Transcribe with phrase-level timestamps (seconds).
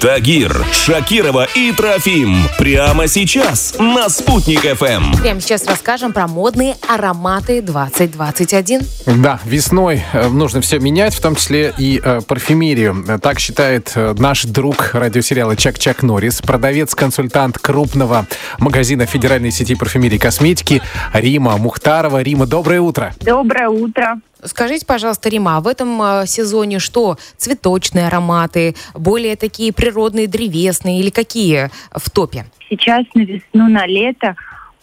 [0.00, 2.36] Тагир, Шакирова и Трофим.
[2.56, 5.20] Прямо сейчас на «Спутник ФМ».
[5.20, 8.82] Прямо сейчас расскажем про модные ароматы 2021.
[9.06, 13.04] Да, весной э, нужно все менять, в том числе и э, парфюмерию.
[13.20, 18.26] Так считает э, наш друг радиосериала Чак-Чак Норрис, продавец-консультант крупного
[18.58, 20.80] магазина федеральной сети парфюмерии и косметики
[21.12, 22.22] Рима Мухтарова.
[22.22, 23.14] Рима, доброе утро.
[23.20, 24.20] Доброе утро.
[24.44, 27.16] Скажите, пожалуйста, Рима, а в этом э, сезоне что?
[27.36, 32.46] Цветочные ароматы, более такие природные, древесные или какие в топе?
[32.68, 34.36] Сейчас на весну, на лето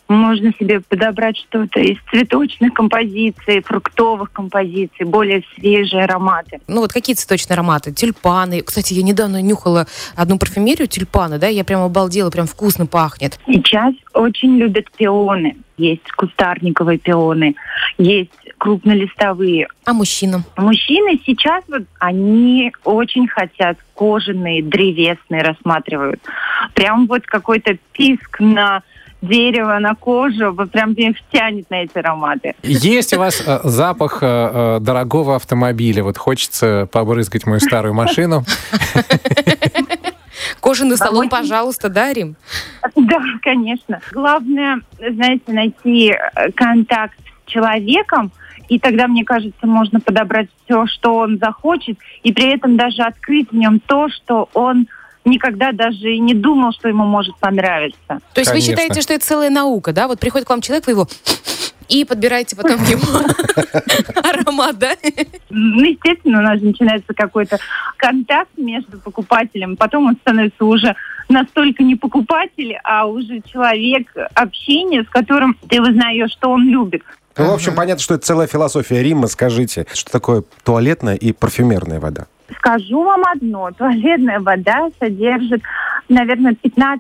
[0.08, 6.60] можно себе подобрать что-то из цветочных композиций, фруктовых композиций, более свежие ароматы.
[6.68, 7.92] Ну вот какие цветочные ароматы?
[7.92, 8.62] Тюльпаны.
[8.62, 13.40] Кстати, я недавно нюхала одну парфюмерию тюльпаны, да, я прям обалдела, прям вкусно пахнет.
[13.48, 15.58] Сейчас очень любят пионы.
[15.78, 17.56] Есть кустарниковые пионы,
[17.98, 18.32] есть
[18.66, 19.68] крупнолистовые.
[19.86, 20.44] А мужчинам?
[20.58, 26.20] Мужчины сейчас вот они очень хотят кожаные, древесные рассматривают.
[26.74, 28.82] Прям вот какой-то писк на
[29.22, 32.56] дерево, на кожу, вот прям их тянет на эти ароматы.
[32.64, 36.04] Есть у вас э, запах э, э, дорогого автомобиля?
[36.04, 38.46] Вот хочется побрызгать мою старую машину.
[40.60, 42.36] Кожаный салон, пожалуйста, да, Рим?
[42.96, 44.02] Да, конечно.
[44.12, 46.16] Главное, знаете, найти
[46.56, 48.32] контакт с человеком,
[48.68, 53.52] и тогда, мне кажется, можно подобрать все, что он захочет, и при этом даже открыть
[53.52, 54.88] в нем то, что он
[55.26, 57.98] никогда даже и не думал, что ему может понравиться.
[58.08, 58.54] То есть Конечно.
[58.54, 60.08] вы считаете, что это целая наука, да?
[60.08, 61.08] Вот приходит к вам человек, вы его
[61.90, 63.28] и подбираете потом ему
[64.24, 64.94] аромат, да?
[65.50, 67.58] Ну, естественно, у нас начинается какой-то
[67.98, 70.96] контакт между покупателем, потом он становится уже
[71.30, 77.04] настолько не покупатель, а уже человек общения, с которым ты узнаешь, что он любит.
[77.38, 79.28] Ну, в общем, понятно, что это целая философия Рима.
[79.28, 82.28] Скажите, что такое туалетная и парфюмерная вода?
[82.58, 83.72] Скажу вам одно.
[83.72, 85.62] Туалетная вода содержит,
[86.08, 86.54] наверное,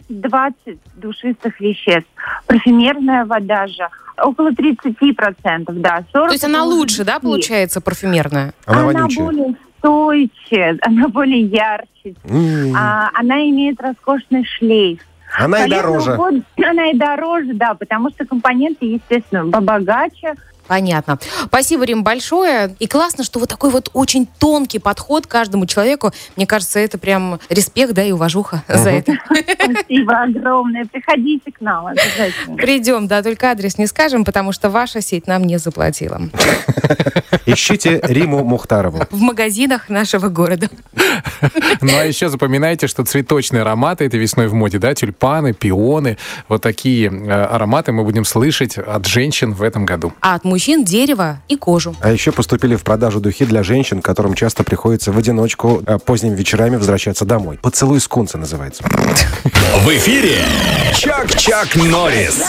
[0.09, 0.51] 15-20
[0.97, 2.09] душистых веществ.
[2.47, 3.87] Парфюмерная вода же
[4.21, 6.03] около 30%, да.
[6.11, 7.21] 40 То есть она лучше, да, 20.
[7.21, 8.53] получается, парфюмерная?
[8.65, 9.25] Она, Она вонючая.
[9.25, 9.55] более
[9.95, 12.15] стойче, она более ярче.
[12.27, 14.99] М, А, она имеет роскошный шлейф.
[15.37, 16.15] Она и Полезную дороже.
[16.17, 20.33] воду- Она и дороже, да, потому что компоненты, естественно, побогаче.
[20.67, 21.19] Понятно.
[21.45, 22.75] Спасибо, Рим, большое.
[22.79, 26.11] И классно, что вот такой вот очень тонкий подход к каждому человеку.
[26.35, 29.13] Мне кажется, это прям респект, да, и уважуха за это.
[29.25, 30.85] Спасибо огромное.
[30.85, 32.57] Приходите к нам обязательно.
[32.57, 36.21] Придем, да, только адрес не скажем, потому что ваша сеть нам не заплатила.
[37.45, 39.03] Ищите Риму Мухтарову.
[39.11, 40.67] В магазинах нашего города.
[41.81, 46.17] Ну а еще запоминайте, что цветочные ароматы это весной в моде, да, тюльпаны, пионы,
[46.47, 50.13] вот такие э, ароматы мы будем слышать от женщин в этом году.
[50.21, 51.95] А от мужчин дерево и кожу.
[52.01, 56.35] А еще поступили в продажу духи для женщин, которым часто приходится в одиночку э, поздними
[56.35, 57.59] вечерами возвращаться домой.
[57.61, 58.83] «Поцелуй скунса» называется.
[58.83, 60.39] В эфире
[60.95, 62.41] Чак-Чак Норрис.